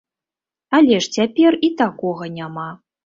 Але 0.77 0.97
ж 1.05 1.13
цяпер 1.17 1.59
і 1.67 1.69
такога 1.83 2.31
няма. 2.39 2.69